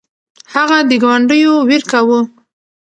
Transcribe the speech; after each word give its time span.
هغه 0.53 0.77
د 0.89 0.91
ګاونډیو 1.03 1.53
ویر 1.67 1.83
کاوه. 1.91 2.19